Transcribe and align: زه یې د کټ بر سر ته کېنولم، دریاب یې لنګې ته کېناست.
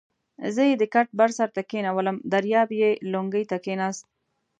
زه 0.55 0.61
یې 0.69 0.75
د 0.81 0.83
کټ 0.93 1.07
بر 1.19 1.29
سر 1.37 1.49
ته 1.55 1.61
کېنولم، 1.71 2.17
دریاب 2.31 2.69
یې 2.81 2.89
لنګې 3.13 3.43
ته 3.51 3.57
کېناست. 3.65 4.03